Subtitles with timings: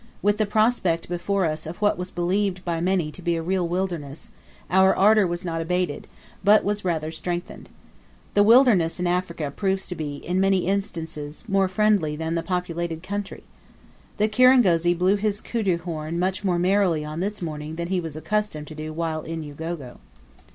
[0.23, 3.67] With the prospect before us of what was believed by many to be a real
[3.67, 4.31] wilderness,
[4.71, 6.07] our ardor was not abated,
[6.43, 7.69] but was rather strengthened.
[8.33, 13.03] The wilderness in Africa proves to be, in many instances, more friendly than the populated
[13.03, 13.43] country.
[14.17, 18.15] The kirangozi blew his kudu horn much more merrily on this morning than he was
[18.15, 19.99] accustomed to do while in Ugogo.